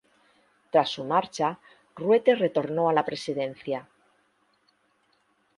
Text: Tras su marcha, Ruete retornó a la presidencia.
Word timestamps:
Tras 0.71 0.89
su 0.89 1.03
marcha, 1.03 1.59
Ruete 1.95 2.33
retornó 2.33 2.89
a 2.89 2.93
la 2.93 3.05
presidencia. 3.05 3.87